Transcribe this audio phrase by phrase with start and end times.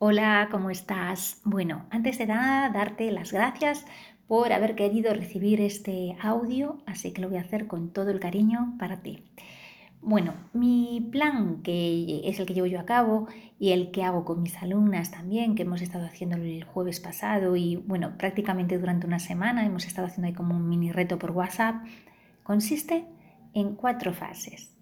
[0.00, 1.40] Hola, ¿cómo estás?
[1.42, 3.84] Bueno, antes de nada, darte las gracias
[4.28, 8.20] por haber querido recibir este audio, así que lo voy a hacer con todo el
[8.20, 9.24] cariño para ti.
[10.00, 13.26] Bueno, mi plan, que es el que llevo yo a cabo
[13.58, 17.56] y el que hago con mis alumnas también, que hemos estado haciendo el jueves pasado
[17.56, 21.32] y bueno, prácticamente durante una semana hemos estado haciendo ahí como un mini reto por
[21.32, 21.84] WhatsApp,
[22.44, 23.04] consiste
[23.52, 24.77] en cuatro fases.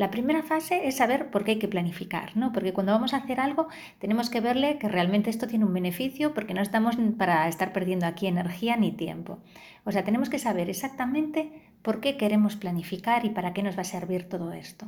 [0.00, 2.52] La primera fase es saber por qué hay que planificar, ¿no?
[2.52, 3.68] Porque cuando vamos a hacer algo
[3.98, 8.06] tenemos que verle que realmente esto tiene un beneficio porque no estamos para estar perdiendo
[8.06, 9.40] aquí energía ni tiempo.
[9.84, 13.82] O sea, tenemos que saber exactamente por qué queremos planificar y para qué nos va
[13.82, 14.86] a servir todo esto.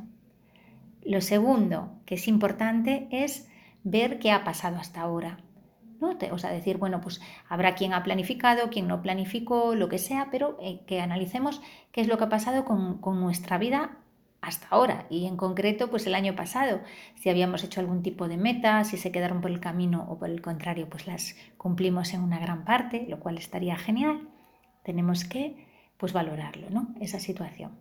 [1.05, 3.47] Lo segundo que es importante es
[3.83, 5.37] ver qué ha pasado hasta ahora.
[6.01, 6.17] ¿no?
[6.31, 10.29] O sea, decir, bueno, pues habrá quien ha planificado, quien no planificó, lo que sea,
[10.31, 13.99] pero eh, que analicemos qué es lo que ha pasado con, con nuestra vida
[14.43, 16.81] hasta ahora y en concreto pues el año pasado
[17.15, 20.29] si habíamos hecho algún tipo de meta si se quedaron por el camino o por
[20.29, 24.27] el contrario pues las cumplimos en una gran parte lo cual estaría genial
[24.83, 27.71] tenemos que pues valorarlo no esa situación.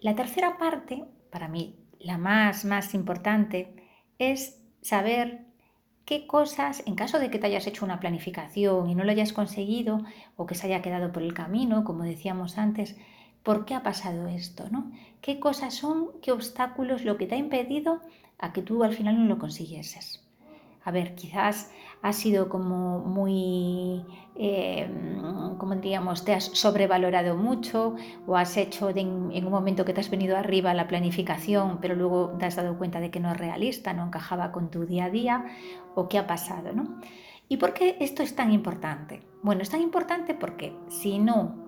[0.00, 3.74] La tercera parte para mí la más más importante
[4.18, 5.50] es saber
[6.04, 9.32] qué cosas, en caso de que te hayas hecho una planificación y no lo hayas
[9.32, 10.00] conseguido
[10.36, 12.96] o que se haya quedado por el camino, como decíamos antes,
[13.42, 14.64] ¿Por qué ha pasado esto?
[14.70, 14.90] ¿no?
[15.20, 18.00] ¿Qué cosas son, qué obstáculos, lo que te ha impedido
[18.38, 20.22] a que tú al final no lo consiguieses?
[20.82, 21.70] A ver, quizás
[22.02, 24.02] has sido como muy,
[24.34, 24.88] eh,
[25.58, 27.96] como diríamos, te has sobrevalorado mucho
[28.26, 32.30] o has hecho en un momento que te has venido arriba la planificación, pero luego
[32.38, 35.10] te has dado cuenta de que no es realista, no encajaba con tu día a
[35.10, 35.44] día
[35.94, 36.98] o qué ha pasado, ¿no?
[37.48, 39.22] ¿Y por qué esto es tan importante?
[39.42, 41.59] Bueno, es tan importante porque si no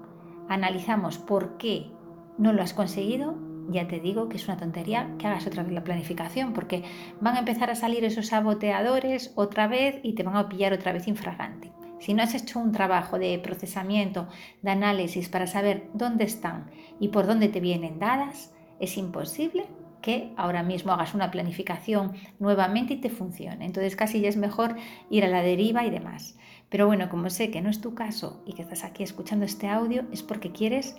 [0.49, 1.91] analizamos por qué
[2.39, 3.37] no lo has conseguido,
[3.69, 6.83] ya te digo que es una tontería que hagas otra vez la planificación, porque
[7.21, 10.93] van a empezar a salir esos saboteadores otra vez y te van a pillar otra
[10.93, 11.73] vez infragante.
[12.01, 14.27] Si no has hecho un trabajo de procesamiento,
[14.63, 19.67] de análisis para saber dónde están y por dónde te vienen dadas, es imposible
[20.03, 23.65] que ahora mismo hagas una planificación nuevamente y te funcione.
[23.65, 24.77] Entonces casi ya es mejor
[25.09, 26.37] ir a la deriva y demás.
[26.69, 29.69] Pero bueno, como sé que no es tu caso y que estás aquí escuchando este
[29.69, 30.97] audio, es porque quieres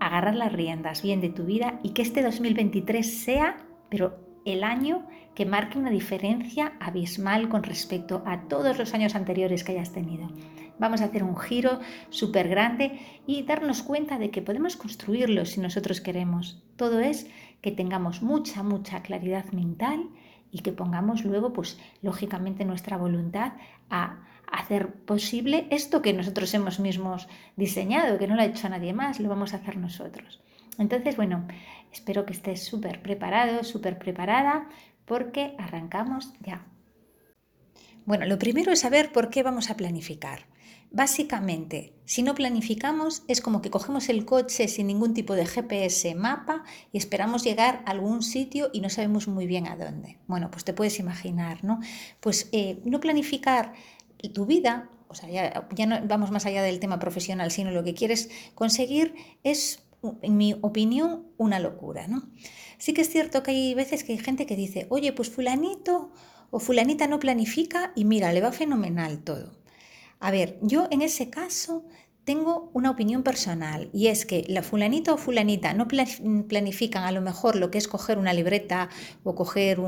[0.00, 3.56] agarrar las riendas bien de tu vida y que este 2023 sea,
[3.88, 9.64] pero el año que marque una diferencia abismal con respecto a todos los años anteriores
[9.64, 10.28] que hayas tenido.
[10.78, 11.80] Vamos a hacer un giro
[12.10, 16.62] súper grande y darnos cuenta de que podemos construirlo si nosotros queremos.
[16.76, 17.28] Todo es
[17.62, 20.10] que tengamos mucha, mucha claridad mental
[20.50, 23.54] y que pongamos luego, pues lógicamente, nuestra voluntad
[23.88, 24.18] a
[24.50, 29.18] hacer posible esto que nosotros hemos mismos diseñado, que no lo ha hecho nadie más,
[29.18, 30.42] lo vamos a hacer nosotros.
[30.78, 31.46] Entonces, bueno,
[31.90, 34.68] espero que estés súper preparado, súper preparada,
[35.06, 36.66] porque arrancamos ya.
[38.04, 40.46] Bueno, lo primero es saber por qué vamos a planificar.
[40.94, 46.14] Básicamente, si no planificamos es como que cogemos el coche sin ningún tipo de GPS,
[46.14, 50.18] mapa y esperamos llegar a algún sitio y no sabemos muy bien a dónde.
[50.26, 51.80] Bueno, pues te puedes imaginar, ¿no?
[52.20, 53.72] Pues eh, no planificar
[54.34, 57.94] tu vida, o sea, ya, no vamos más allá del tema profesional, sino lo que
[57.94, 59.14] quieres conseguir
[59.44, 59.82] es,
[60.20, 62.28] en mi opinión, una locura, ¿no?
[62.76, 66.12] Sí que es cierto que hay veces que hay gente que dice, oye, pues fulanito
[66.52, 69.56] o fulanita no planifica y mira, le va fenomenal todo.
[70.20, 71.84] A ver, yo en ese caso
[72.24, 77.22] tengo una opinión personal y es que la fulanita o fulanita no planifican a lo
[77.22, 78.90] mejor lo que es coger una libreta
[79.24, 79.80] o coger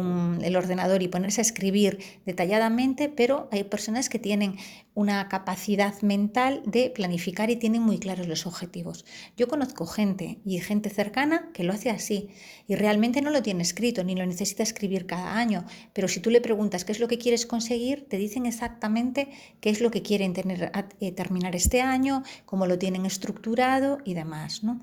[0.42, 4.56] el ordenador y ponerse a escribir detalladamente, pero hay personas que tienen
[4.94, 9.04] una capacidad mental de planificar y tienen muy claros los objetivos.
[9.36, 12.28] Yo conozco gente y gente cercana que lo hace así
[12.68, 16.30] y realmente no lo tiene escrito ni lo necesita escribir cada año, pero si tú
[16.30, 19.28] le preguntas qué es lo que quieres conseguir, te dicen exactamente
[19.60, 24.14] qué es lo que quieren tener, eh, terminar este año, cómo lo tienen estructurado y
[24.14, 24.62] demás.
[24.62, 24.80] ¿no?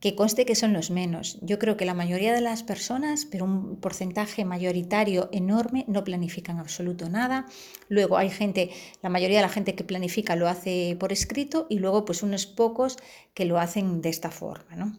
[0.00, 1.38] Que conste que son los menos.
[1.40, 6.58] Yo creo que la mayoría de las personas, pero un porcentaje mayoritario enorme, no planifican
[6.58, 7.46] absoluto nada.
[7.88, 8.70] Luego hay gente,
[9.02, 12.46] la mayoría de la gente que planifica lo hace por escrito y luego pues unos
[12.46, 12.98] pocos
[13.32, 14.76] que lo hacen de esta forma.
[14.76, 14.92] ¿no?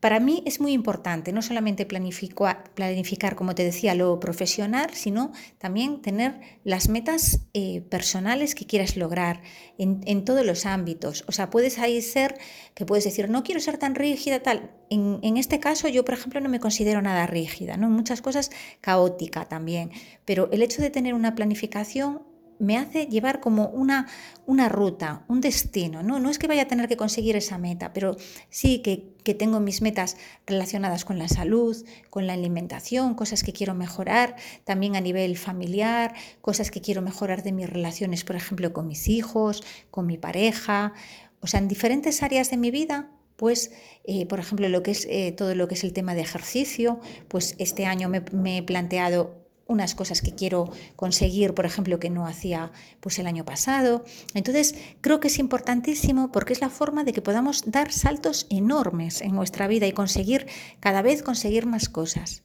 [0.00, 6.00] Para mí es muy importante no solamente planificar, como te decía, lo profesional, sino también
[6.00, 9.42] tener las metas eh, personales que quieras lograr
[9.76, 11.24] en, todos los ámbitos.
[11.28, 12.38] O sea, puedes ahí ser
[12.74, 14.70] que puedes decir, no quiero ser tan rígida, tal.
[14.88, 17.90] En, este caso, yo, por ejemplo, no me considero nada rígida, ¿no?
[17.90, 18.50] muchas cosas
[18.80, 19.90] caótica también.
[20.24, 22.22] Pero el hecho de tener una planificación
[22.60, 24.06] me hace llevar como una,
[24.46, 26.02] una ruta, un destino.
[26.02, 26.20] ¿no?
[26.20, 28.16] no es que vaya a tener que conseguir esa meta, pero
[28.50, 30.16] sí que, que tengo mis metas
[30.46, 31.76] relacionadas con la salud,
[32.10, 37.42] con la alimentación, cosas que quiero mejorar, también a nivel familiar, cosas que quiero mejorar
[37.42, 40.92] de mis relaciones, por ejemplo, con mis hijos, con mi pareja.
[41.40, 43.10] O sea, en diferentes áreas de mi vida
[43.40, 43.72] pues,
[44.04, 47.00] eh, por ejemplo, lo que es eh, todo lo que es el tema de ejercicio,
[47.28, 49.39] pues este año me, he planteado
[49.70, 54.04] unas cosas que quiero conseguir, por ejemplo, que no hacía pues el año pasado.
[54.34, 59.20] Entonces, creo que es importantísimo porque es la forma de que podamos dar saltos enormes
[59.20, 60.46] en nuestra vida y conseguir
[60.80, 62.42] cada vez conseguir más cosas.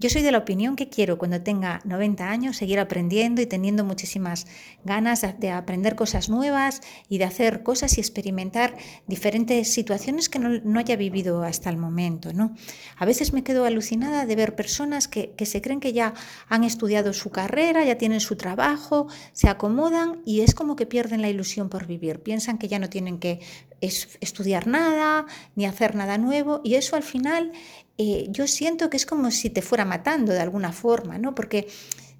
[0.00, 3.84] Yo soy de la opinión que quiero cuando tenga 90 años seguir aprendiendo y teniendo
[3.84, 4.46] muchísimas
[4.84, 8.76] ganas de, aprender cosas nuevas y de hacer cosas y experimentar
[9.06, 12.32] diferentes situaciones que no, haya vivido hasta el momento.
[12.32, 12.54] ¿no?
[12.96, 16.12] A veces me quedo alucinada de ver personas que, que se creen que ya
[16.48, 21.22] han estudiado su carrera, ya tienen su trabajo, se acomodan y es como que pierden
[21.22, 22.20] la ilusión por vivir.
[22.20, 23.40] Piensan que ya no tienen que
[24.20, 27.52] estudiar nada ni hacer nada nuevo y eso al final
[27.98, 31.34] eh, yo siento que es como si te fuera matando de alguna forma, ¿no?
[31.34, 31.68] Porque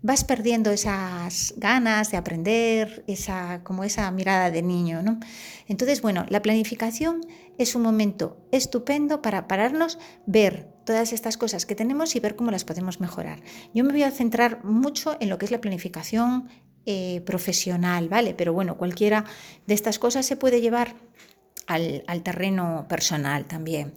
[0.03, 5.19] vas perdiendo esas ganas de aprender, esa, como esa mirada de niño, ¿no?
[5.67, 7.23] Entonces, bueno, la planificación
[7.57, 12.51] es un momento estupendo para pararnos, ver todas estas cosas que tenemos y ver cómo
[12.51, 13.41] las podemos mejorar.
[13.73, 16.51] Yo me voy a centrar mucho en lo que es la planificación
[16.85, 18.35] eh, profesional, ¿vale?
[18.35, 19.25] Pero bueno, cualquiera
[19.67, 20.97] de estas cosas se puede llevar
[21.67, 23.95] al, terreno personal también.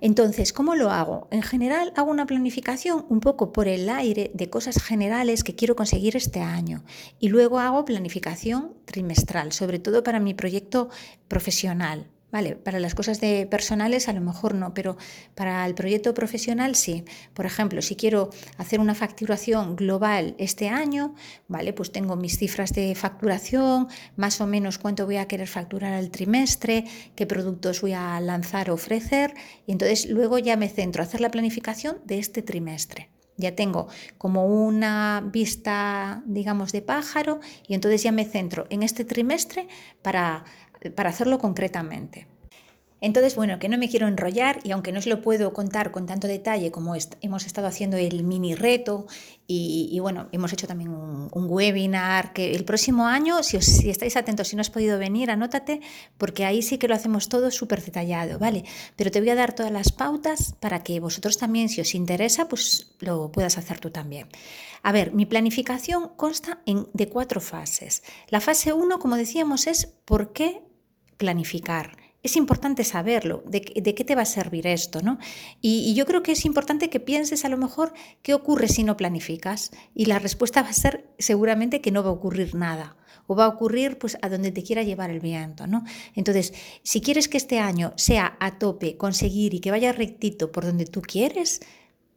[0.00, 1.28] Entonces, ¿cómo lo hago?
[1.30, 5.74] En general hago una planificación un poco por el aire de cosas generales que quiero
[5.74, 6.84] conseguir este año
[7.18, 10.88] y luego hago planificación trimestral, sobre todo para mi proyecto
[11.26, 12.08] profesional.
[12.30, 14.98] Vale, para las cosas de personales a lo mejor no, pero
[15.34, 17.04] para el proyecto profesional sí.
[17.32, 18.28] Por ejemplo, si quiero
[18.58, 21.14] hacer una facturación global este año,
[21.48, 25.94] vale, pues tengo mis cifras de facturación, más o menos cuánto voy a querer facturar
[25.94, 26.84] al trimestre,
[27.16, 29.32] qué productos voy a lanzar o ofrecer,
[29.66, 33.08] y entonces luego ya me centro a hacer la planificación de este trimestre.
[33.40, 33.86] Ya tengo
[34.18, 37.38] como una vista, digamos, de pájaro
[37.68, 39.68] y entonces ya me centro en este trimestre
[40.02, 40.44] para
[40.94, 42.26] para hacerlo concretamente.
[43.00, 46.06] Entonces, bueno, que no me quiero enrollar y aunque no os lo puedo contar con
[46.06, 49.06] tanto detalle como hemos estado haciendo el mini reto
[49.46, 54.48] y, bueno, hemos hecho también un, webinar que el próximo año, si, si estáis atentos,
[54.48, 55.80] si no has podido venir, anótate
[56.18, 58.64] porque ahí sí que lo hacemos todo súper detallado, ¿vale?
[58.96, 62.48] Pero te voy a dar todas las pautas para que vosotros también, si os interesa,
[62.48, 64.26] pues lo puedas hacer tú también.
[64.82, 68.02] A ver, mi planificación consta en, de cuatro fases.
[68.28, 70.67] La fase 1, como decíamos, es por qué
[71.18, 71.98] planificar.
[72.22, 75.18] Es importante saberlo, de, qué te va a servir esto, ¿no?
[75.60, 77.92] Y, yo creo que es importante que pienses a lo mejor
[78.22, 79.70] qué ocurre si no planificas.
[79.94, 82.96] Y la respuesta va a ser seguramente que no va a ocurrir nada
[83.28, 85.84] o va a ocurrir pues a donde te quiera llevar el viento, ¿no?
[86.14, 90.64] Entonces, si quieres que este año sea a tope, conseguir y que vaya rectito por
[90.64, 91.60] donde tú quieres,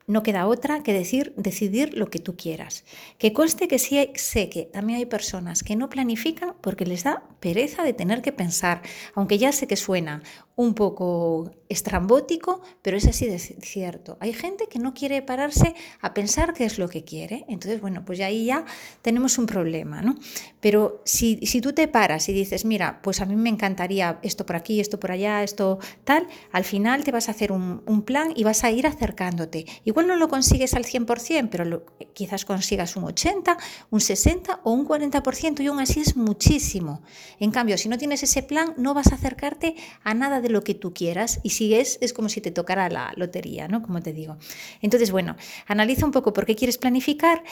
[0.07, 2.83] no queda otra que decir, decidir lo que tú quieras.
[3.17, 7.23] Que conste que sí sé que también hay personas que no planifican porque les da
[7.39, 8.81] pereza de tener que pensar,
[9.15, 10.21] aunque ya sé que suena
[10.55, 14.17] un poco estrambótico, pero es así de cierto.
[14.19, 17.45] Hay gente que no quiere pararse a pensar qué es lo que quiere.
[17.47, 18.65] Entonces, bueno, pues ahí ya
[19.01, 20.15] tenemos un problema, ¿no?
[20.59, 24.45] Pero si, si tú te paras y dices, mira, pues a mí me encantaría esto
[24.45, 28.33] por aquí, esto por allá, esto tal, al final te vas a hacer un, plan
[28.35, 29.65] y vas a ir acercándote.
[29.85, 33.57] Igual no lo consigues al 100%, pero quizás consigas un 80,
[33.91, 37.03] un 60 o un 40% y aún así es muchísimo.
[37.39, 40.63] En cambio, si no tienes ese plan, no vas a acercarte a nada de lo
[40.63, 43.81] que tú quieras y si es, es como si te tocara la lotería, ¿no?
[43.81, 44.37] Como te digo.
[44.81, 45.35] Entonces, bueno,
[45.67, 47.43] analiza un poco por qué quieres planificar.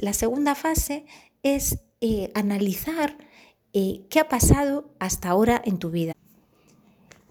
[0.00, 1.04] la segunda fase
[1.42, 3.16] es eh, analizar
[3.72, 6.12] eh, qué ha pasado hasta ahora en tu vida.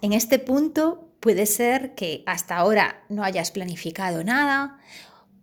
[0.01, 4.79] En este punto puede ser que hasta ahora no hayas planificado nada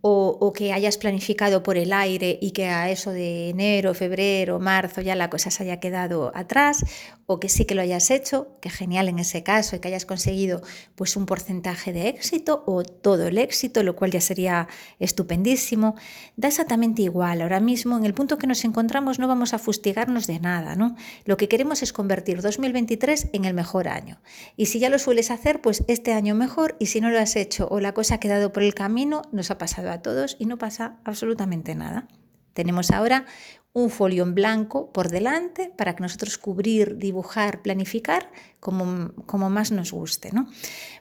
[0.01, 5.01] o, que hayas planificado por el aire y que a eso de enero, febrero, marzo
[5.01, 6.83] ya la cosa se haya quedado atrás,
[7.27, 10.05] o que sí que lo hayas hecho, que genial en ese caso, y que hayas
[10.05, 10.61] conseguido
[10.95, 14.67] pues un porcentaje de éxito o todo el éxito, lo cual ya sería
[14.99, 15.95] estupendísimo.
[16.35, 20.25] Da exactamente igual, ahora mismo en el punto que nos encontramos no vamos a fustigarnos
[20.25, 20.95] de nada, ¿no?
[21.25, 24.19] Lo que queremos es convertir 2023 en el mejor año.
[24.57, 27.35] Y si ya lo sueles hacer, pues este año mejor, y si no lo has
[27.35, 30.45] hecho o la cosa ha quedado por el camino, nos ha pasado a todos y
[30.45, 32.07] no pasa absolutamente nada.
[32.53, 33.25] Tenemos ahora
[33.73, 38.29] un folio en blanco por delante para que nosotros cubrir, dibujar, planificar
[38.59, 40.31] como, como más nos guste.
[40.33, 40.47] ¿no?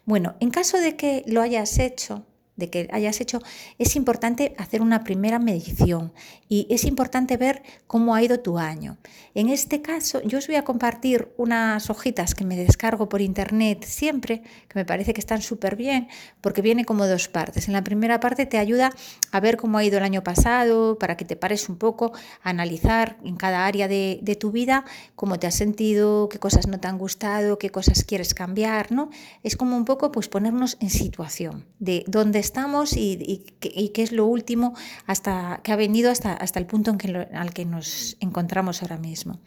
[0.05, 2.27] Bueno, en caso de que lo hayas hecho,
[2.61, 3.41] de que hayas hecho,
[3.79, 6.13] es importante hacer una primera medición
[6.49, 8.99] y es importante ver cómo ha ido tu año.
[9.35, 13.85] En este caso, yo os voy a compartir unas hojitas que me descargo por internet
[13.85, 16.09] siempre, que me parece que están súper bien,
[16.41, 17.67] porque viene como dos partes.
[17.67, 18.93] En la primera parte te ayuda
[19.33, 22.13] a ver cómo ha ido el año pasado, para que te pares un poco,
[22.43, 24.85] a analizar en cada área de, de tu vida
[25.17, 29.11] cómo te has sentido, qué cosas no te han gustado, qué cosas quieres cambiar, ¿no?
[29.43, 34.27] Es como un poco pues ponernos en situación de dónde estamos y, qué es lo
[34.27, 34.75] último
[35.07, 38.99] hasta que ha venido hasta, hasta el punto en que al que nos encontramos ahora
[38.99, 39.39] mismo.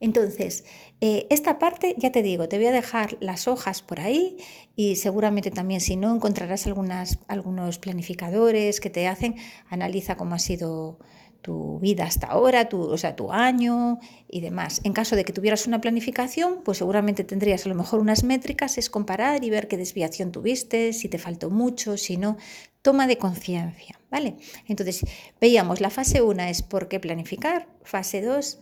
[0.00, 0.64] Entonces,
[1.00, 4.36] eh, esta parte, ya te digo, te voy a dejar las hojas por ahí
[4.76, 9.36] y seguramente también si no encontrarás algunos planificadores que te hacen,
[9.70, 10.98] analiza cómo ha sido
[11.44, 13.98] tu vida hasta ahora, tu, o sea, tu año
[14.30, 14.80] y demás.
[14.82, 18.78] En caso de que tuvieras una planificación, pues seguramente tendrías a lo mejor unas métricas,
[18.78, 22.38] es comparar y ver qué desviación tuviste, si te faltó mucho, si no,
[22.80, 24.36] toma de conciencia, ¿vale?
[24.68, 25.04] Entonces,
[25.38, 28.60] veíamos, la fase 1 es por qué planificar, fase 2,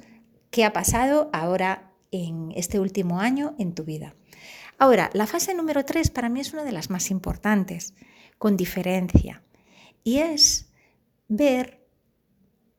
[0.50, 4.16] qué ha pasado ahora en este último año en tu vida.
[4.76, 7.94] Ahora, la fase número 3 para mí es una de las más importantes,
[8.38, 9.44] con diferencia,
[10.02, 10.72] y es
[11.28, 11.81] ver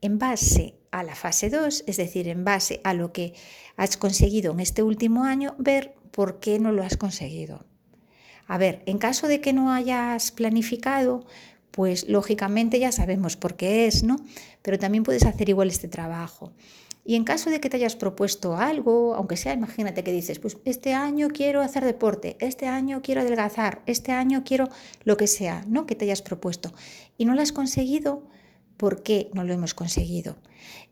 [0.03, 3.33] en base a la fase 2, es decir, en base a lo que
[3.77, 7.65] has conseguido en este último año, ver por qué no lo has conseguido.
[8.45, 11.25] A ver, en caso de que no hayas planificado,
[11.71, 14.17] pues lógicamente ya sabemos por qué es, ¿no?
[14.61, 16.51] Pero también puedes hacer igual este trabajo.
[17.05, 20.57] Y en caso de que te hayas propuesto algo, aunque sea, imagínate que dices, pues
[20.65, 24.69] este año quiero hacer deporte, este año quiero adelgazar, este año quiero
[25.03, 25.85] lo que sea, ¿no?
[25.85, 26.73] Que te hayas propuesto
[27.17, 28.23] y no lo has conseguido,
[28.77, 30.37] por qué no lo hemos conseguido.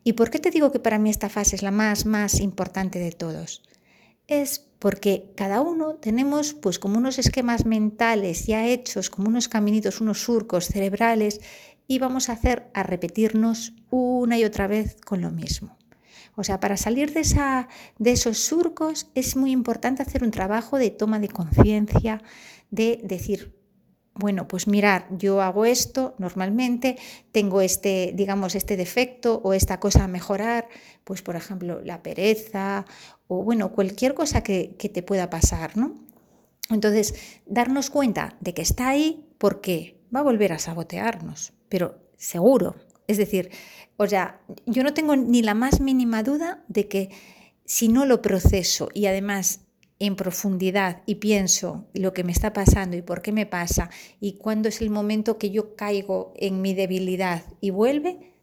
[0.04, 2.98] ¿Y por qué te digo que para mí esta fase es la más, más importante
[2.98, 3.62] de todos?
[4.26, 10.00] Es porque cada uno tenemos pues como unos esquemas mentales ya hechos, como unos caminitos,
[10.00, 11.40] unos surcos cerebrales
[11.86, 15.76] y vamos a hacer a repetirnos una y otra vez con lo mismo.
[16.34, 20.78] O sea, para salir de, esa, de esos surcos es muy importante hacer un trabajo
[20.78, 22.22] de toma de conciencia,
[22.70, 23.54] de decir,
[24.14, 26.98] bueno, pues mirar, yo hago esto normalmente,
[27.32, 30.68] tengo este, digamos, este defecto o esta cosa a mejorar,
[31.04, 32.84] pues por ejemplo la pereza
[33.26, 35.96] o bueno, cualquier cosa que, que te pueda pasar, ¿no?
[36.70, 37.14] Entonces,
[37.46, 42.76] darnos cuenta de que está ahí porque va a volver a sabotearnos, pero seguro.
[43.06, 43.50] Es decir,
[43.96, 47.10] o sea, yo no tengo ni la más mínima duda de que
[47.64, 49.61] si no lo proceso y además
[50.02, 54.32] en profundidad y pienso lo que me está pasando y por qué me pasa y
[54.32, 58.34] cuándo es el momento que yo caigo en mi debilidad y vuelve,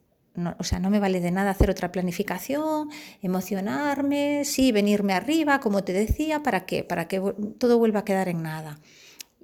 [0.58, 2.88] o sea, no me vale de nada hacer otra planificación,
[3.20, 6.82] emocionarme, sí, venirme arriba, como te decía, ¿para qué?
[6.82, 7.20] Para que
[7.58, 8.80] todo vuelva a quedar en nada.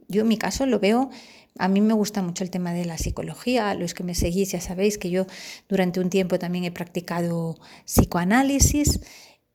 [0.08, 1.10] Yo en mi caso lo veo,
[1.58, 4.62] a mí me gusta mucho el tema de la psicología, los que me seguís ya
[4.62, 5.26] sabéis que yo
[5.68, 9.00] durante un tiempo también he practicado psicoanálisis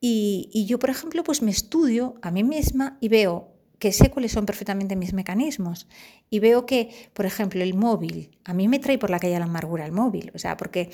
[0.03, 4.31] y, yo, por ejemplo, pues me estudio a mí misma y veo que sé cuáles
[4.31, 5.87] son perfectamente mis mecanismos.
[6.29, 9.45] Y veo que, por ejemplo, el móvil, a mí me trae por la calle la
[9.45, 10.31] amargura el móvil.
[10.33, 10.89] O sea, porque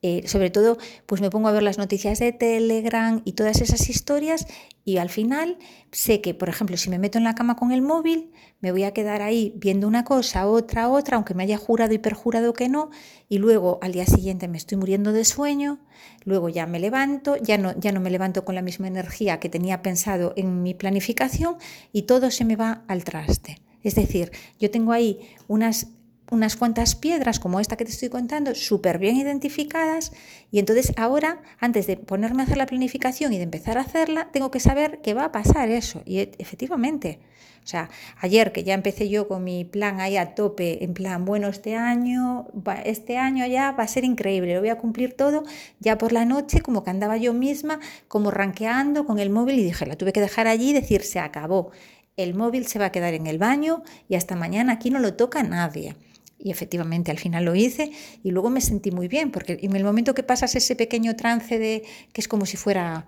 [0.00, 3.90] eh, sobre todo, pues me pongo a ver las noticias de Telegram y todas esas
[3.90, 4.46] historias
[4.84, 5.58] y al final
[5.92, 8.84] sé que, por ejemplo, si me meto en la cama con el móvil, me voy
[8.84, 12.68] a quedar ahí viendo una cosa, otra, otra, aunque me haya jurado y perjurado que
[12.68, 12.90] no,
[13.28, 15.80] y luego al día siguiente me estoy muriendo de sueño,
[16.24, 19.48] luego ya me levanto, ya no, ya no me levanto con la misma energía que
[19.48, 21.56] tenía pensado en mi planificación
[21.92, 23.60] y todo se me va al traste.
[23.82, 25.88] Es decir, yo tengo ahí unas
[26.30, 30.12] unas cuantas piedras como esta que te estoy contando, súper bien identificadas,
[30.50, 34.28] y entonces ahora, antes de ponerme a hacer la planificación y de empezar a hacerla,
[34.32, 36.02] tengo que saber que va a pasar eso.
[36.04, 37.20] Y e, efectivamente,
[37.64, 41.24] o sea, ayer que ya empecé yo con mi plan ahí a tope, en plan,
[41.24, 42.46] bueno, este año,
[42.84, 45.42] este año ya va a ser increíble, lo voy a cumplir todo,
[45.78, 49.64] ya por la noche, como que andaba yo misma, como ranqueando con el móvil y
[49.64, 51.70] dije, la tuve que dejar allí y decir, se acabó.
[52.16, 55.14] El móvil se va a quedar en el baño y hasta mañana aquí no lo
[55.14, 55.94] toca nadie.
[56.38, 57.90] Y efectivamente al final lo hice
[58.22, 61.58] y luego me sentí muy bien, porque en el momento que pasas ese pequeño trance
[61.58, 63.06] de que es como si fuera...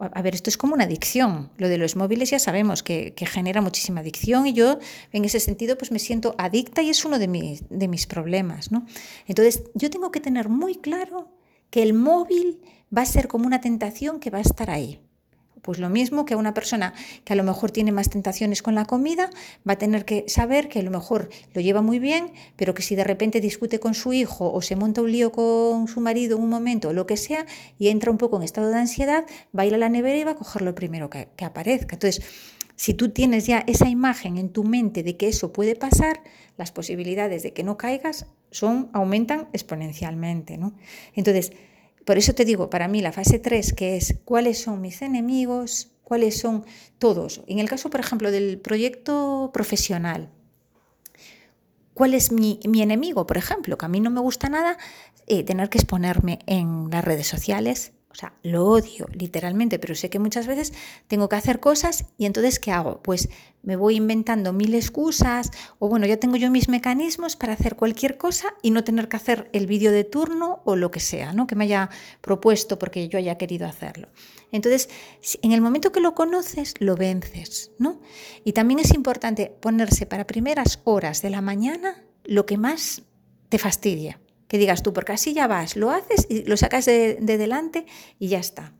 [0.00, 1.50] A ver, esto es como una adicción.
[1.56, 4.78] Lo de los móviles ya sabemos que, genera muchísima adicción y yo
[5.12, 8.70] en ese sentido pues me siento adicta y es uno de mis, de mis problemas.
[8.70, 8.86] ¿no?
[9.26, 11.32] Entonces yo tengo que tener muy claro
[11.70, 12.60] que el móvil
[12.96, 15.00] va a ser como una tentación que va a estar ahí.
[15.62, 18.84] Pues lo mismo que una persona que a lo mejor tiene más tentaciones con la
[18.84, 19.30] comida,
[19.68, 22.82] va a tener que saber que a lo mejor lo lleva muy bien, pero que
[22.82, 26.36] si de repente discute con su hijo o se monta un lío con su marido
[26.36, 27.46] en un momento o lo que sea
[27.78, 29.24] y entra un poco en estado de ansiedad,
[29.56, 31.96] va a ir a la nevera y va a coger lo primero que, que aparezca.
[31.96, 32.22] Entonces,
[32.80, 36.22] Si tú tienes ya esa imagen en tu mente de que eso puede pasar,
[36.56, 40.58] las posibilidades de que no caigas son, aumentan exponencialmente.
[40.58, 40.74] ¿no?
[41.16, 41.52] Entonces,
[42.08, 45.90] por eso te digo, para mí la fase 3, que es cuáles son mis enemigos,
[46.04, 46.64] cuáles son
[46.98, 47.42] todos.
[47.46, 50.30] En el caso, por ejemplo, del proyecto profesional,
[51.92, 53.26] ¿cuál es mi, enemigo?
[53.26, 54.78] Por ejemplo, que a mí no me gusta nada
[55.26, 60.08] eh, tener que exponerme en las redes sociales, o sea, lo odio literalmente, pero sé
[60.08, 60.72] que muchas veces
[61.08, 63.02] tengo que hacer cosas y entonces ¿qué hago?
[63.02, 63.28] Pues
[63.62, 68.16] me voy inventando mil excusas o bueno, ya tengo yo mis mecanismos para hacer cualquier
[68.16, 71.46] cosa y no tener que hacer el vídeo de turno o lo que sea, ¿no?
[71.46, 71.90] Que me haya
[72.22, 74.08] propuesto porque yo haya querido hacerlo.
[74.52, 74.88] Entonces,
[75.42, 78.00] en el momento que lo conoces, lo vences, ¿no?
[78.42, 83.02] Y también es importante ponerse para primeras horas de la mañana lo que más
[83.50, 87.18] te fastidia que digas tú, porque así ya vas, lo haces y lo sacas de,
[87.20, 87.86] delante
[88.18, 88.72] y ya está.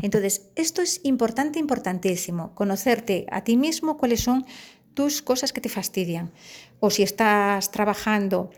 [0.00, 4.46] Entonces, esto es importante, importantísimo, conocerte a ti mismo cuáles son
[4.94, 6.32] tus cosas que te fastidian.
[6.80, 8.50] O si estás trabajando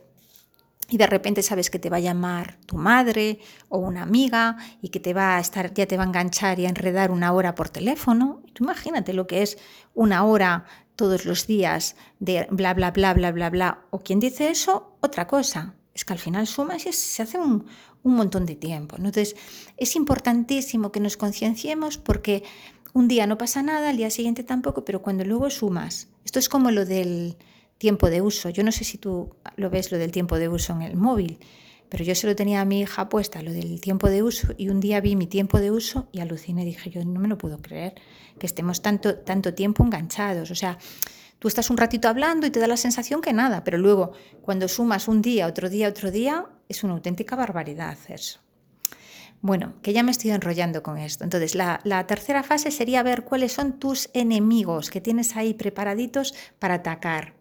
[0.91, 4.89] y de repente sabes que te va a llamar tu madre o una amiga y
[4.89, 7.55] que te va a estar, ya te va a enganchar y a enredar una hora
[7.55, 8.43] por teléfono.
[8.59, 9.59] Imagínate lo que es
[9.95, 10.65] una hora
[10.97, 13.79] todos los días de bla, bla, bla, bla, bla, bla.
[13.91, 17.67] O quien dice eso, otra cosa es que al final suma y se hace un,
[18.05, 18.97] montón de tiempo.
[18.97, 19.35] Entonces,
[19.77, 22.45] es importantísimo que nos concienciemos porque
[22.95, 26.49] un día no pasa nada, al día siguiente tampoco, pero cuando luego sumas, esto es
[26.49, 27.37] como lo del
[27.79, 28.49] tiempo de uso.
[28.49, 31.39] Yo no sé si tú lo ves, lo del tiempo de uso en el móvil,
[31.89, 34.69] pero yo se lo tenía a mi hija puesta, lo del tiempo de uso, y
[34.69, 37.59] un día vi mi tiempo de uso y aluciné, dije, yo no me lo puedo
[37.59, 37.95] creer,
[38.39, 40.53] que estemos tanto, tanto tiempo enganchados.
[40.53, 40.79] O sea,
[41.39, 44.67] Tú estás un ratito hablando y te da la sensación que nada, pero luego cuando
[44.69, 48.41] sumas un día, otro día, otro día, es una auténtica barbaridad eso.
[49.41, 51.23] Bueno, que ya me estoy enrollando con esto.
[51.23, 56.75] Entonces, la, tercera fase sería ver cuáles son tus enemigos que tienes ahí preparaditos para
[56.75, 57.35] atacar.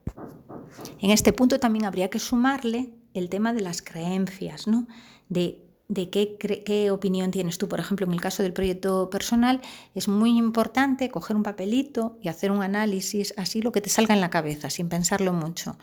[0.99, 4.87] En este punto también habría que sumarle el tema de las creencias, ¿no?
[5.27, 7.67] De de qué, opinión tienes tú.
[7.67, 9.61] Por ejemplo, en el caso del proyecto personal,
[9.95, 14.13] es muy importante coger un papelito y hacer un análisis, así lo que te salga
[14.13, 15.77] en la cabeza, sin pensarlo mucho.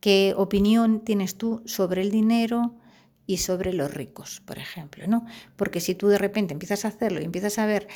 [0.00, 2.74] ¿Qué opinión tienes tú sobre el dinero
[3.26, 5.06] y sobre los ricos, por ejemplo?
[5.08, 5.26] ¿no?
[5.56, 7.88] Porque si tú de repente empiezas a hacerlo y empiezas a ver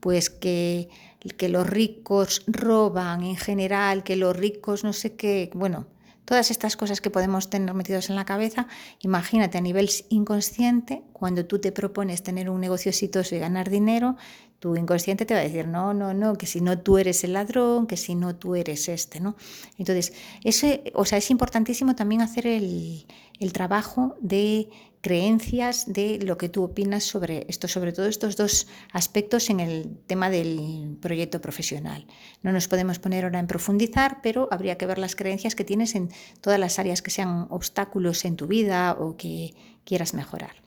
[0.00, 0.88] pues que,
[1.36, 5.88] que los ricos roban en general, que los ricos no sé qué, bueno,
[6.28, 8.66] Todas estas cosas que podemos tener metidos en la cabeza,
[9.00, 14.14] imagínate a nivel inconsciente, cuando tú te propones tener un negocio exitoso y ganar dinero,
[14.58, 17.32] tu inconsciente te va a decir, no, no, no, que si no tú eres el
[17.32, 19.36] ladrón, que si no tú eres este, ¿no?
[19.78, 20.12] Entonces,
[20.44, 23.06] ese, o sea, es importantísimo también hacer el,
[23.40, 24.68] el trabajo de
[25.00, 29.98] creencias de lo que tú opinas sobre esto, sobre todo estos dos aspectos en el
[30.06, 32.06] tema del proyecto profesional.
[32.42, 35.94] No nos podemos poner ahora en profundizar, pero habría que ver las creencias que tienes
[35.94, 40.62] en todas las áreas que sean obstáculos en tu vida o que quieras mejorar.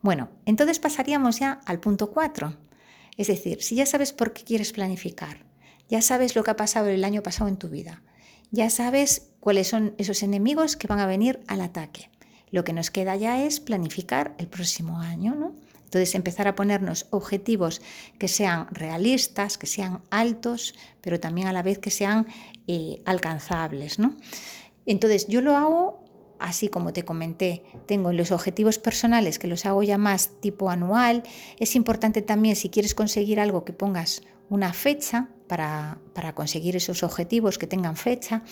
[0.00, 2.56] Bueno, entonces pasaríamos ya al punto 4.
[3.16, 5.44] Es decir, si ya sabes por qué quieres planificar,
[5.88, 8.02] ya sabes lo que ha pasado el año pasado en tu vida,
[8.50, 12.10] ya sabes cuáles son esos enemigos que van a venir al ataque.
[12.50, 15.54] Lo que nos queda ya es planificar el próximo año, ¿no?
[15.84, 17.80] Entonces empezar a ponernos objetivos
[18.18, 22.26] que sean realistas, que sean altos, pero también a la vez que sean
[22.66, 24.14] eh, alcanzables, ¿no?
[24.84, 26.04] Entonces yo lo hago
[26.38, 31.22] así como te comenté, tengo los objetivos personales que los hago ya más tipo anual.
[31.58, 35.98] Es importante también si quieres conseguir algo que pongas una fecha para,
[36.34, 38.42] conseguir esos objetivos que tengan fecha.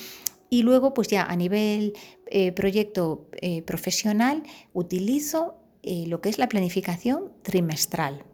[0.49, 1.95] Y luego, pues ya a nivel
[2.27, 8.25] eh, proyecto eh, profesional, utilizo eh, lo que es la planificación trimestral.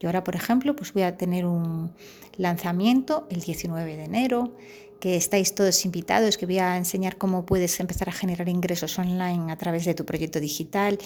[0.00, 1.92] Yo ahora, por ejemplo, pues voy a tener un
[2.36, 4.56] lanzamiento el 19 de enero,
[5.04, 9.52] que estáis todos invitados, que voy a enseñar cómo puedes empezar a generar ingresos online
[9.52, 10.96] a través de tu proyecto digital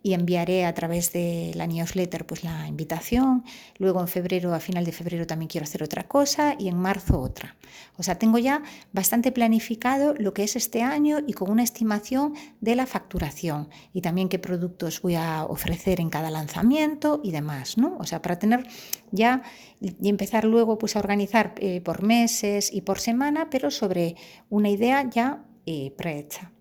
[0.00, 3.42] y enviaré a través de la newsletter pues la invitación.
[3.78, 7.20] Luego en febrero, a final de febrero también quiero hacer otra cosa y en marzo
[7.20, 7.56] otra.
[7.96, 12.34] O sea, tengo ya bastante planificado lo que es este año y con una estimación
[12.60, 17.76] de la facturación y también qué productos voy a ofrecer en cada lanzamiento y demás,
[17.76, 17.96] ¿no?
[17.98, 18.68] O sea, para tener
[19.12, 19.42] ya
[19.80, 24.16] y empezar luego pues a organizar eh, por meses y por semana, pero sobre
[24.50, 26.52] una idea ya eh, prehecha.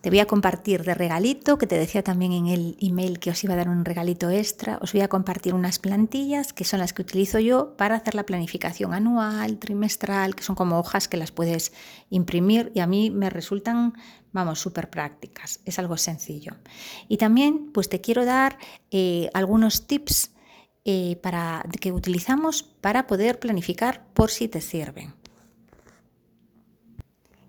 [0.00, 3.42] Te voy a compartir de regalito, que te decía también en el email que os
[3.42, 6.92] iba a dar un regalito extra, os voy a compartir unas plantillas que son las
[6.92, 11.32] que utilizo yo para hacer la planificación anual, trimestral, que son como hojas que las
[11.32, 11.72] puedes
[12.10, 13.94] imprimir y a mí me resultan,
[14.32, 16.52] vamos, súper prácticas, es algo sencillo.
[17.08, 18.56] Y también pues te quiero dar
[18.92, 20.30] eh, algunos tips
[20.90, 25.17] eh, para, que utilizamos para poder planificar por si te sirven.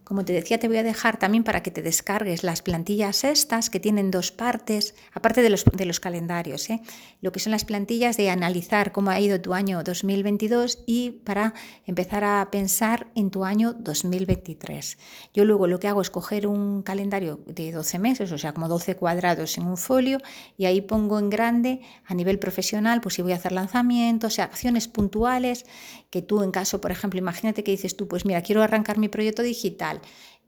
[0.09, 3.69] Como te decía, te voy a dejar también para que te descargues las plantillas estas
[3.69, 6.81] que tienen dos partes, aparte de los, de los calendarios, ¿eh?
[7.21, 11.53] lo que son las plantillas de analizar cómo ha ido tu año 2022 y para
[11.85, 14.97] empezar a pensar en tu año 2023.
[15.31, 18.67] Yo luego lo que hago es coger un calendario de 12 meses, o sea, como
[18.67, 20.17] 12 cuadrados en un folio,
[20.57, 24.35] y ahí pongo en grande a nivel profesional, pues si voy a hacer lanzamientos, o
[24.37, 25.67] sea, acciones puntuales
[26.09, 29.09] que tú en caso, por ejemplo, imagínate que dices tú, pues mira, quiero arrancar mi
[29.09, 29.98] proyecto digital.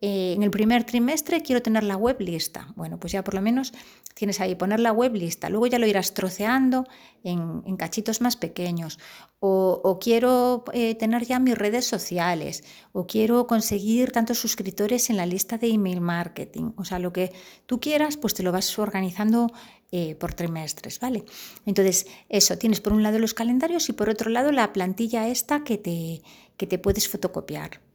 [0.04, 2.74] Eh, en el primer trimestre quiero tener la web lista.
[2.76, 3.72] Bueno, pues ya por lo menos
[4.16, 5.50] tienes ahí poner la web lista.
[5.50, 6.88] Luego ya lo irás troceando
[7.24, 8.98] en, cachitos más pequeños.
[9.40, 12.64] O, quiero eh, tener ya mis redes sociales.
[12.94, 16.72] O quiero conseguir tantos suscriptores en la lista de email marketing.
[16.78, 17.32] O sea, lo que
[17.68, 19.52] tú quieras, pues te lo vas organizando
[19.92, 21.26] eh, por trimestres, ¿vale?
[21.68, 25.64] Entonces, eso, tienes por un lado los calendarios y por otro lado la plantilla esta
[25.64, 26.24] que te,
[26.58, 27.91] que te puedes fotocopiar.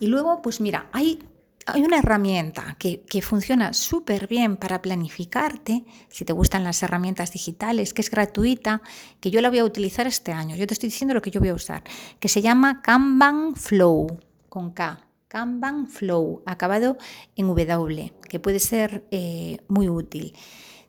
[0.00, 1.20] Y luego, pues mira, hay,
[1.66, 7.32] hay una herramienta que, que funciona súper bien para planificarte, si te gustan las herramientas
[7.32, 8.82] digitales, que es gratuita,
[9.20, 10.56] que yo la voy a utilizar este año.
[10.56, 11.84] Yo te estoy diciendo lo que yo voy a usar,
[12.18, 15.06] que se llama Kanban Flow, con K.
[15.28, 16.98] Kanban Flow, acabado
[17.36, 20.34] en W, que puede ser eh, muy útil.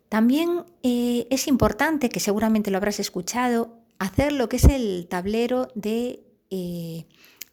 [0.09, 5.67] También eh, es importante, que seguramente lo habrás escuchado, hacer lo que es el tablero
[5.75, 7.05] de, eh,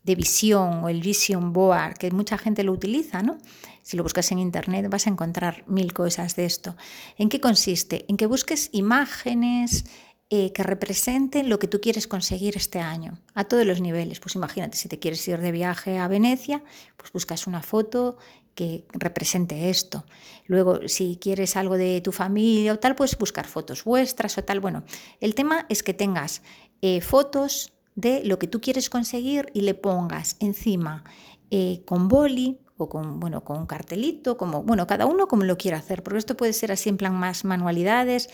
[0.09, 3.37] de visión o el vision board, que mucha gente lo utiliza, ¿no?
[3.83, 6.77] Si lo buscas en internet vas a encontrar mil cosas de esto.
[7.19, 8.07] ¿En qué consiste?
[8.09, 9.85] En que busques imágenes,
[10.31, 14.19] eh, que representen lo que tú quieres conseguir este año, a todos los niveles.
[14.19, 16.63] Pues imagínate, si te quieres ir de viaje a Venecia,
[16.97, 18.17] pues buscas una foto
[18.55, 20.07] que represente esto.
[20.47, 24.61] Luego, si quieres algo de tu familia o tal, puedes buscar fotos vuestras o tal.
[24.61, 24.85] Bueno,
[25.21, 26.43] el tema es que tengas
[26.81, 31.03] eh, fotos de lo que tú quieres conseguir y le pongas encima
[31.51, 35.59] eh, con boli o con, bueno, con un cartelito, como, bueno, cada uno como lo
[35.59, 38.31] quiera hacer, porque esto puede ser así en plan más manualidades,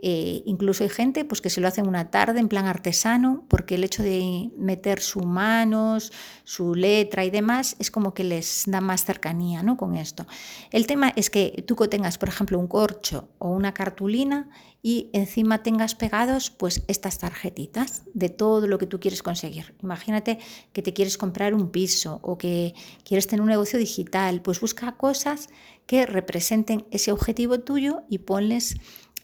[0.00, 3.74] eh, incluso hay gente pues, que se lo hace una tarde en plan artesano, porque
[3.74, 6.12] el hecho de meter sus manos,
[6.44, 9.76] su letra y demás, es como que les da más cercanía ¿no?
[9.76, 10.26] con esto.
[10.70, 14.48] El tema es que tú tengas, por ejemplo, un corcho o una cartulina
[14.82, 19.74] y encima tengas pegados pues estas tarjetitas de todo lo que tú quieres conseguir.
[19.82, 20.38] Imagínate
[20.72, 24.96] que te quieres comprar un piso o que quieres tener un negocio digital, pues busca
[24.96, 25.48] cosas
[25.86, 28.76] que representen ese objetivo tuyo y ponles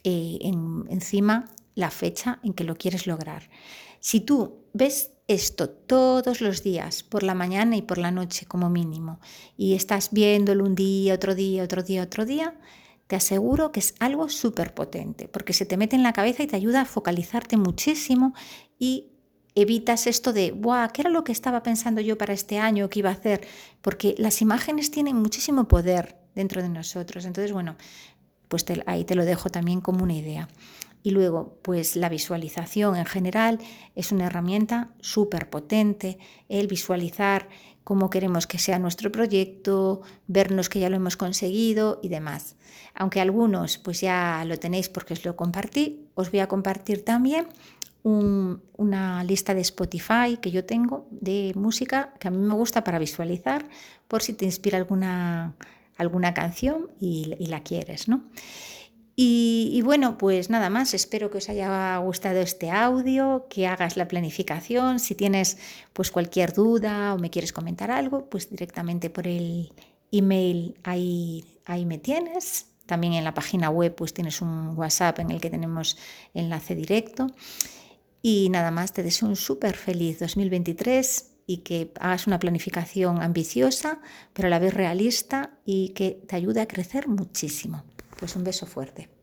[0.05, 3.51] eh, encima la fecha en que lo quieres lograr.
[4.01, 8.69] Si tú ves esto todos los días, por la mañana y por la noche como
[8.71, 9.19] mínimo,
[9.57, 12.55] y estás viéndolo un día, otro día, otro día, otro día,
[13.07, 16.47] te aseguro que es algo súper potente, porque se te mete en la cabeza y
[16.47, 18.35] te ayuda a focalizarte muchísimo
[18.79, 19.11] y
[19.55, 20.89] evitas esto de, ¡buah!
[20.89, 22.89] ¿Qué era lo que estaba pensando yo para este año?
[22.89, 23.47] ¿Qué iba a hacer?
[23.83, 27.25] Porque las imágenes tienen muchísimo poder dentro de nosotros.
[27.25, 27.77] Entonces, bueno,
[28.49, 30.49] pues ahí te lo dejo también como una idea.
[31.03, 33.59] Y luego, pues la visualización en general
[33.95, 37.49] es una herramienta súper potente, el visualizar
[37.85, 42.57] cómo queremos que sea nuestro proyecto, vernos que ya lo hemos conseguido y demás.
[42.95, 47.49] Aunque algunos pues ya lo tenéis porque os lo compartí, os voy a compartir también
[48.03, 52.99] una lista de Spotify que yo tengo de música que a mí me gusta para
[52.99, 53.67] visualizar,
[54.09, 55.55] por si te inspira alguna
[55.97, 58.25] alguna canción y, la quieres, ¿no?
[59.17, 64.09] Y, bueno, pues nada más, espero que os haya gustado este audio, que hagas la
[64.09, 65.57] planificación, si tienes
[65.93, 69.73] pues cualquier duda o me quieres comentar algo, pues directamente por el
[70.11, 72.67] email ahí, ahí me tienes.
[72.87, 75.97] También en la página web pues tienes un WhatsApp en el que tenemos
[76.35, 77.29] enlace directo.
[78.21, 84.01] Y nada más, te deseo un súper feliz 2023 y que hagas una planificación ambiciosa,
[84.33, 87.85] pero a la vez realista y que te ayude a crecer muchísimo.
[88.19, 89.14] Pues un beso fuerte.